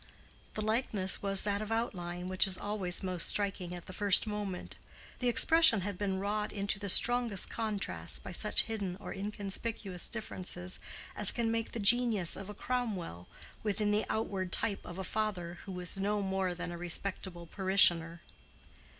[0.55, 4.77] The likeness was that of outline, which is always most striking at the first moment;
[5.19, 10.79] the expression had been wrought into the strongest contrasts by such hidden or inconspicuous differences
[11.15, 13.27] as can make the genius of a Cromwell
[13.61, 18.21] within the outward type of a father who was no more than a respectable parishioner.